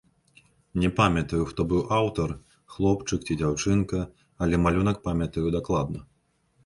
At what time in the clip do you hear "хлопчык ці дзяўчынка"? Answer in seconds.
2.77-4.01